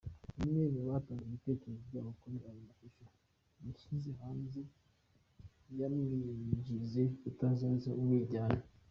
[0.43, 3.03] Umwe mu batanze ibitekerezo byabo kuri ayo mashusho
[3.65, 4.61] yashyizwe hanze
[5.79, 8.61] yamwinginze kutazateza umwiryane.